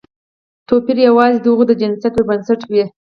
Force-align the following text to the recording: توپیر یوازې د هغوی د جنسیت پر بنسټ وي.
توپیر 0.67 0.97
یوازې 1.07 1.39
د 1.41 1.45
هغوی 1.51 1.65
د 1.67 1.73
جنسیت 1.81 2.11
پر 2.15 2.23
بنسټ 2.29 2.59
وي. 2.71 2.83